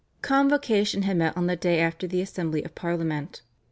Convocation 0.23 1.03
had 1.03 1.17
met 1.17 1.37
on 1.37 1.45
the 1.45 1.55
day 1.55 1.79
after 1.79 2.07
the 2.07 2.21
assembly 2.21 2.63
of 2.63 2.73
Parliament. 2.73 3.43